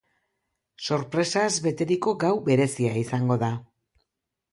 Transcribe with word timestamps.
Sorpresaz 0.85 1.51
beteriko 1.65 2.13
gau 2.23 2.31
berezia 2.47 2.95
izango 3.03 3.39
da. 3.45 3.51